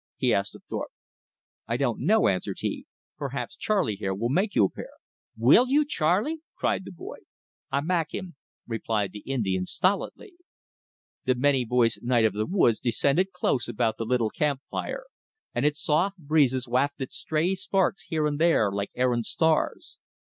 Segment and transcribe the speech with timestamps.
[0.17, 0.89] he asked of Thorpe.
[1.67, 4.89] "I don't know," answered he, "perhaps Charley here will make you a pair."
[5.37, 7.17] "WILL you, Charley?" cried the boy.
[7.71, 8.35] "I mak' him,"
[8.65, 10.33] replied the Indian stolidly.
[11.25, 15.05] The many voiced night of the woods descended close about the little camp fire,
[15.53, 19.99] and its soft breezes wafted stray sparks here and there like errant stars.